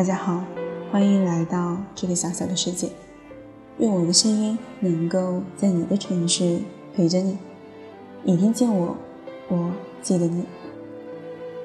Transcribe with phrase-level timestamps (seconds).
[0.00, 0.42] 大家好，
[0.90, 2.88] 欢迎来到这个小小的世界。
[3.76, 6.58] 愿我的声音能够在你的城市
[6.94, 7.36] 陪着你。
[8.22, 8.96] 你听见我，
[9.48, 10.46] 我记得你。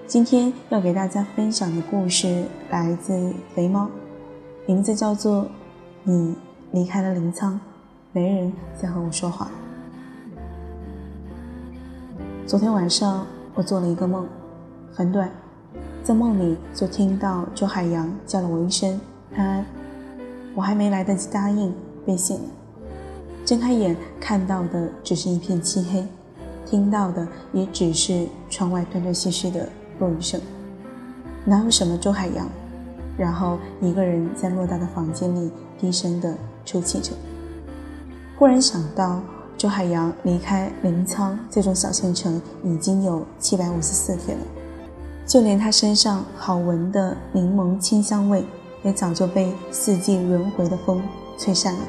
[0.06, 3.90] 今天要给大家分享的故事来自肥猫，
[4.66, 5.44] 名字叫做
[6.04, 6.36] 《你
[6.74, 7.58] 离开了临沧，
[8.12, 9.50] 没人再和我说话》。
[12.46, 14.28] 昨天晚上我做了一个梦，
[14.92, 15.32] 很短。
[16.06, 19.02] 在梦里就听到周海洋叫了我一声
[19.36, 19.66] “安安”，
[20.54, 21.74] 我还没来得及答应，
[22.06, 22.44] 便醒了。
[23.44, 26.06] 睁开眼看到的只是一片漆黑，
[26.64, 30.40] 听到的也只是窗外断断续续的落雨声。
[31.44, 32.48] 哪有什么周海洋？
[33.18, 37.14] 然后一个人在偌大的房间里低声的抽泣着。
[38.38, 39.24] 忽然想到，
[39.58, 44.44] 周海洋离开临沧这种小县城已经有七百五十四天了。
[45.26, 48.46] 就连他身上好闻的柠檬清香味，
[48.84, 51.02] 也早就被四季轮回的风
[51.38, 51.80] 吹散了，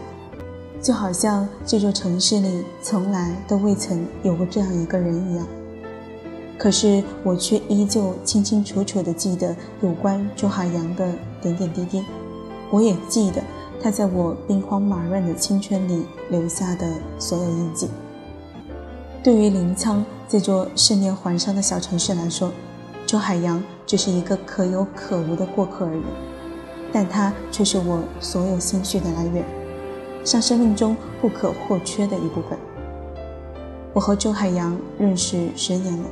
[0.80, 5.46] 就好像这座城市里从来都未曾有过这样一个人一样。
[6.58, 12.02] 可是我却依旧清清楚楚地记得有关周海洋的点点滴滴，
[12.70, 13.42] 我也记得
[13.82, 17.90] 他在我兵荒马乱的青春里留下的所有印记。
[19.22, 22.50] 对于临沧这座十年环山的小城市来说，
[23.06, 26.02] 周海洋只是一个可有可无的过客而已，
[26.92, 29.44] 但他却是我所有心绪的来源，
[30.24, 32.58] 像生命中不可或缺的一部分。
[33.92, 36.04] 我和周海洋认识十年了，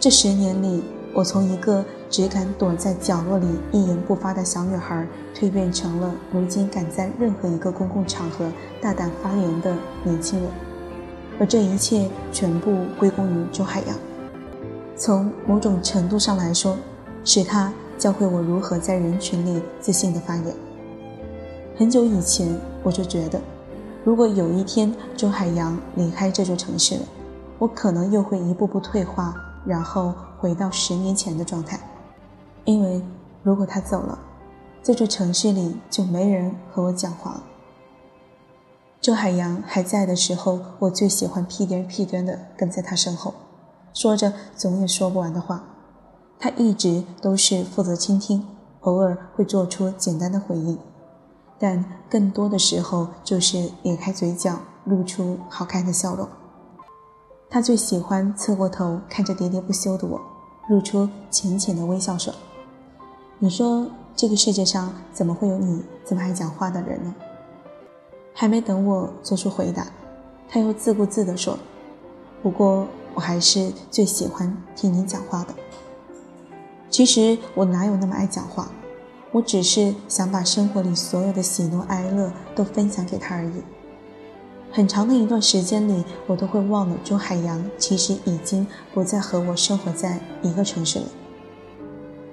[0.00, 8.50] 这十年里，我从一个只敢躲在角落里一言不发的小女孩，蜕变成了如今敢在任何一个公共场合
[8.80, 10.48] 大胆发言的年轻人，
[11.38, 13.94] 而这一切全部归功于周海洋。
[15.02, 16.76] 从某种程度上来说，
[17.24, 20.54] 是他教会我如何在人群里自信地发言。
[21.76, 23.40] 很久以前，我就觉得，
[24.04, 27.02] 如果有一天周海洋离开这座城市了，
[27.58, 29.34] 我可能又会一步步退化，
[29.66, 31.80] 然后回到十年前的状态。
[32.64, 33.02] 因为
[33.42, 34.16] 如果他走了，
[34.84, 37.42] 这座城市里就没人和我讲话了。
[39.00, 43.34] 周海洋还在的时候，我最喜欢屁颠屁颠地跟在他身后。
[43.94, 45.64] 说着总也说不完的话，
[46.38, 48.46] 他一直都是负责倾听，
[48.80, 50.78] 偶尔会做出简单的回应，
[51.58, 56.26] 但更多的时候就是咧开嘴角，露出好看的笑容。
[57.50, 60.18] 他最喜欢侧过头看着喋喋不休的我，
[60.70, 62.32] 露出浅浅的微笑说
[63.38, 63.86] ：“你说
[64.16, 67.14] 这个世界上怎么会有你这么爱讲话的人呢？”
[68.32, 69.86] 还没等我做出回答，
[70.48, 71.58] 他又自顾自地说
[72.42, 75.54] ：“不过。”我还是最喜欢听你讲话的。
[76.90, 78.70] 其实我哪有那么爱讲话，
[79.30, 83.62] 我只是想把生活里所有的喜怒哀乐都分享给他而已。
[84.70, 91.04] 很长的一段时间里，我都会忘了周海洋其实已经不再和我生活在一个城市里。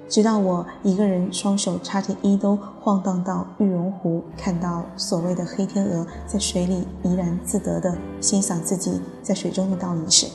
[0.08, 10.26] 直到我一个人双手插着衣兜晃荡到玉龙湖，看到所谓的黑天鹅在水里怡然自得地欣赏自己在水中的倒影时。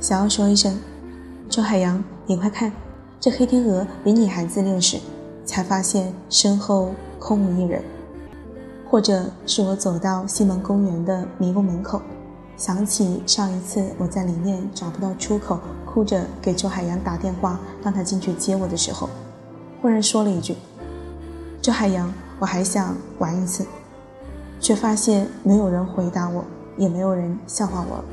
[0.00, 0.78] 想要说一声，
[1.50, 2.72] 周海洋，你快看，
[3.20, 4.96] 这黑天鹅比你还自恋时，
[5.44, 7.82] 才发现身后空无一人。
[8.88, 12.00] 或者是我走到西门公园的迷宫门口，
[12.56, 19.06] 想起上一次我在里面找不到出口，哭着给周海洋打电话，让他进去接我的时候，
[19.82, 20.56] 忽然说了一句
[21.60, 23.66] ：“周海洋，我还想玩一次。”
[24.60, 26.42] 却发现没有人回答我，
[26.78, 28.04] 也没有人笑话我了。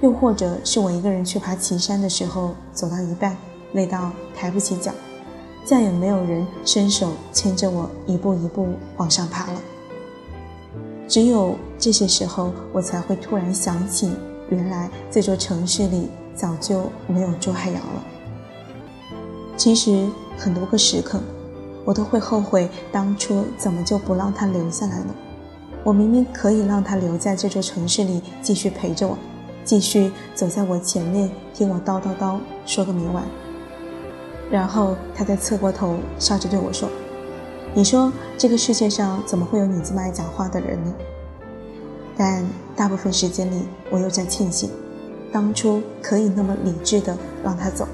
[0.00, 3.36] 又或者是我一个人去爬岐山的时候，走到一半
[3.72, 4.92] 累到抬不起脚，
[5.64, 9.60] 再也没有人伸手牵着我一步一步往上爬了。
[11.08, 14.10] 只有这些时候，我才会突然想起，
[14.50, 18.04] 原来这座城市里早就没有周海洋了。
[19.56, 20.06] 其实
[20.36, 21.18] 很多个时刻，
[21.84, 25.14] 我都会后悔当初怎么就不让他留下来呢？
[25.82, 29.16] 我明明可以让他留在这座城市里，继续陪着我。
[29.66, 33.24] 继续走在我前面，听我叨叨叨说个没完。
[34.48, 36.88] 然后他再侧过头，笑着对我说
[37.74, 40.94] ：“你说这个世界上怎么会有你这么爱讲话的人呢？”
[42.16, 44.70] 但大部分时间里，我又在庆幸，
[45.32, 47.88] 当初可以那么理智的让他走。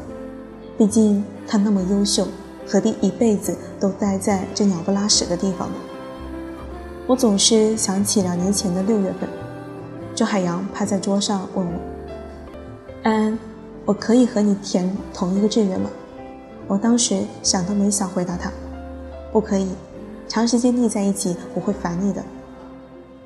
[0.76, 2.28] 毕竟他那么优秀，
[2.68, 5.74] 何必一辈子都待在这鸟不拉屎的地方呢？
[7.06, 9.28] 我总是想起两年前的六月份。
[10.14, 11.80] 周海洋趴在桌上问我
[13.02, 13.38] ：“安安，
[13.86, 15.88] 我可以和你填同一个志愿吗？”
[16.68, 18.50] 我当时想都没想回答他
[19.32, 19.70] ：“不可以，
[20.28, 22.22] 长时间腻在一起我会烦你的。”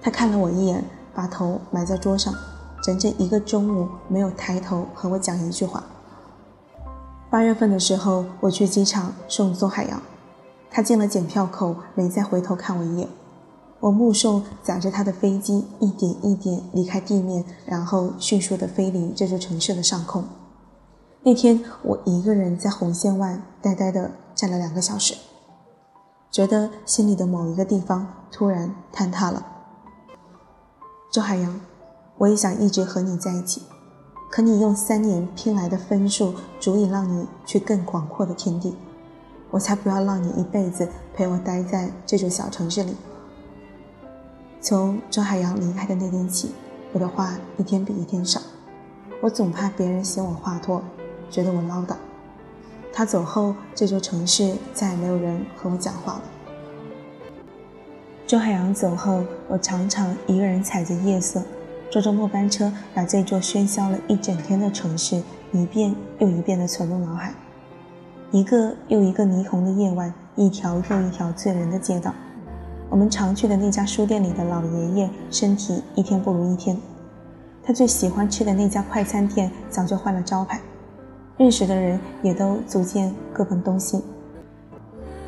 [0.01, 2.33] 他看了我一眼，把头埋在桌上，
[2.85, 5.83] 整整一个中午没有抬头和我讲一句话。
[7.29, 10.01] 八月份的时候，我去机场送邹海洋，
[10.71, 13.09] 他进了检票口，没再回头看我一眼。
[13.81, 20.25] 我目送载着他的飞机一点一点离开地面，然后迅速地飞离这座城市的上空。
[21.23, 25.15] 那天，我一个人在红线外呆呆地站了两个小时，
[26.31, 29.45] 觉得心里的某一个地方突然坍塌了。
[31.13, 31.61] 周海洋，
[32.19, 33.63] 我也想一直和你在一起，
[34.31, 38.75] 可你用三年拼来的分数足以让你去更广阔的天地，
[39.51, 42.97] 我才不要让你一辈子陪我待在这座小城市里。
[44.69, 46.51] 从周海洋离开的那天起，
[46.93, 48.41] 我的话一天比一天少，
[49.21, 50.83] 我总怕别人嫌我话多，
[51.31, 51.95] 觉得我唠叨。
[52.93, 56.23] 他走后，这座城市再也没有人和我讲话了。
[58.27, 61.41] 周海洋走后，我常常一个人踩着夜色，
[61.89, 65.23] 坐着末班车，把这座喧嚣了一整天的城市
[65.53, 67.33] 一遍又一遍地存入脑海。
[68.33, 72.13] 一个又一个霓虹的夜晚，一条又一条醉人的街道。
[72.89, 76.77] 我们常去的那家书店里的老爷爷，身体一天不如一天。
[77.63, 80.61] 他最喜欢吃的那家快餐店早就换了招牌，
[81.37, 84.03] 认识的人也都逐渐各奔东西。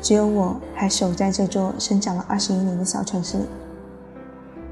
[0.01, 3.43] 只有我还守在这座生长了二十一年的小城市里。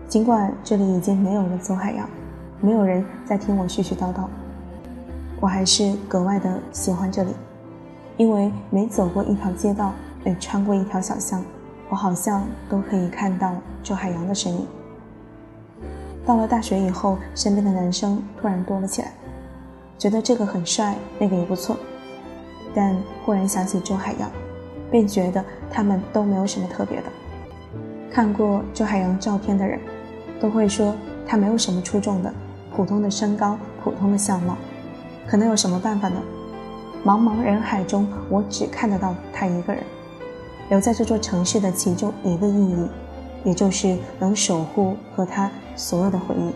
[0.08, 2.10] 尽管这里已经没有了邹海洋，
[2.62, 4.24] 没有人在听我絮絮叨叨，
[5.42, 7.32] 我还是格外的喜欢这里，
[8.16, 9.92] 因为每走过一条街道，
[10.24, 11.44] 每穿过一条小巷，
[11.90, 14.68] 我好像都可以看到周海洋的身影。
[16.26, 19.14] 到了大学以后，身边的男生突然多了起来，
[19.98, 21.78] 觉得这个很帅，那个也不错，
[22.76, 24.30] 但忽然想起周海洋。
[24.90, 27.04] 便觉得他们都没有什么特别的。
[28.10, 29.78] 看过周海洋照片的人，
[30.40, 30.96] 都会说
[31.28, 32.34] 他没有什么出众的，
[32.74, 34.56] 普通的身高，普通的相貌，
[35.28, 36.22] 可能有什么办法呢？
[37.04, 39.84] 茫茫人海中，我只看得到他一个人，
[40.70, 42.88] 留在这座城市的其中一个意义，
[43.44, 46.52] 也就是能守护和他所有的回忆。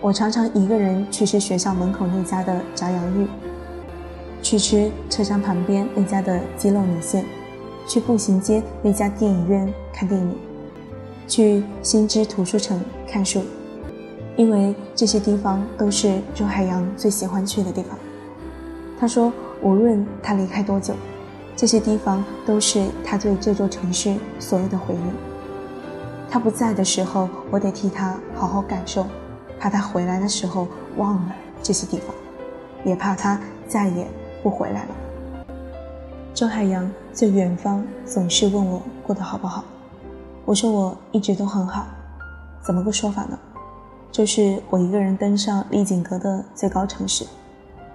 [0.00, 3.26] 我常常一个人去吃学校门口那家的炸洋芋。
[4.42, 7.24] 去吃车站旁边那家的鸡肉米线，
[7.88, 10.36] 去步行街那家电影院看电影，
[11.26, 12.78] 去新知图书城
[13.08, 13.42] 看书，
[14.36, 17.98] 因为这些地方都是周海洋最喜欢去的地方。
[19.00, 19.32] 他说，
[19.62, 20.92] 无论他离开多久，
[21.56, 26.30] 这些地方都是他对这座城市所有的回忆。
[26.30, 29.06] 他不在的时候，我得替他好好感受，
[29.58, 30.66] 怕他回来的时候
[30.96, 32.14] 忘了这些地方，
[32.84, 34.06] 也怕他再也。
[34.42, 34.94] 不回来了。
[36.34, 39.64] 周海洋在远方总是问我过得好不好，
[40.44, 41.86] 我说我一直都很好。
[42.62, 43.38] 怎么个说法呢？
[44.12, 47.24] 就是我一个人登上丽景阁的最高城市，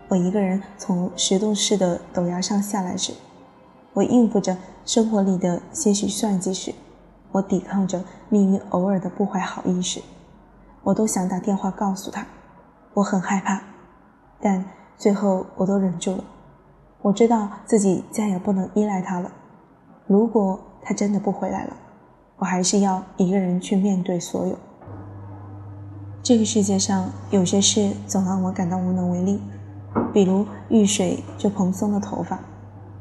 [0.07, 3.13] 我一个人从石洞市的陡崖上下来时，
[3.99, 6.73] 我应付着生活里的些许算计时，
[7.33, 10.01] 我抵抗着命运偶尔的不怀好意时，
[10.83, 12.25] 我都想打电话告诉他，
[12.93, 13.61] 我很害怕，
[14.39, 14.63] 但
[14.97, 16.23] 最后我都忍住了。
[17.01, 19.29] 我知道自己再也不能依赖他了。
[20.07, 21.75] 如果他真的不回来了，
[22.37, 24.55] 我还是要一个人去面对所有。
[26.23, 29.41] 这个世界上有些事总让我感到无能为力，
[30.13, 32.39] 比如遇水就蓬松的头发，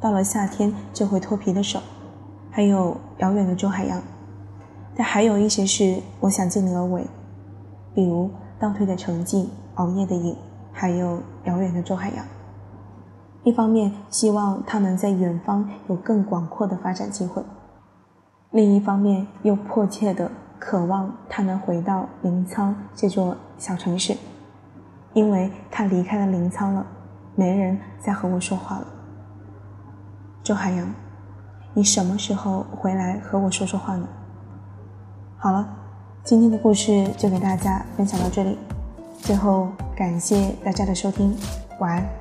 [0.00, 1.80] 到了夏天就会脱皮的手，
[2.50, 4.00] 还有遥远的周海洋。
[4.96, 7.06] 但还有一些事我想尽力而为，
[7.94, 10.36] 比如倒退的成绩、熬夜的瘾，
[10.72, 12.24] 还有遥远的周海洋。
[13.44, 17.42] 一方面希望他能在远方有更广阔的发展机会，
[18.50, 24.16] 另一方面又迫切的渴望他能回到临沧这座小城市，
[25.14, 26.84] 因为他离开了临沧了，
[27.36, 28.86] 没人再和我说话了。
[30.48, 30.94] 周海洋，
[31.74, 34.08] 你什么时候回来和我说说话呢？
[35.36, 35.68] 好了，
[36.24, 38.58] 今天的故事就给大家分享到这里，
[39.18, 41.36] 最后感谢大家的收听，
[41.80, 42.17] 晚安。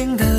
[0.00, 0.29] 全新的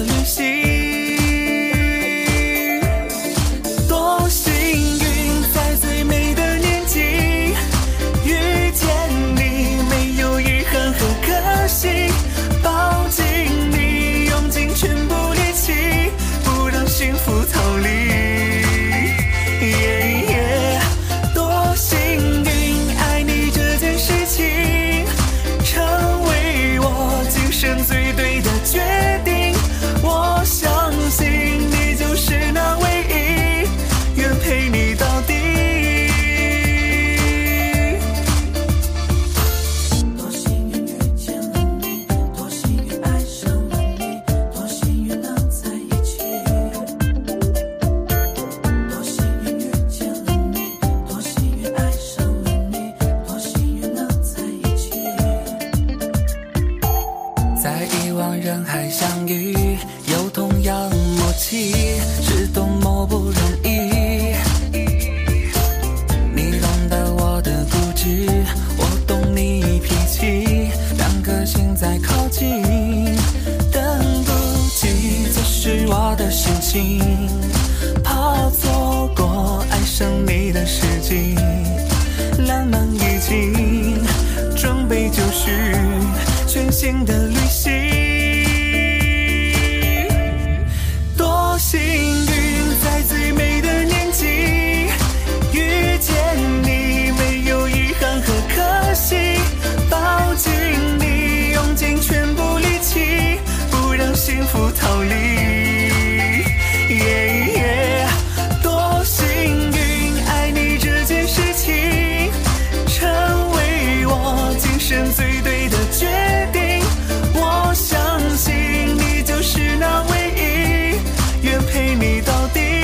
[122.02, 122.81] 你到底。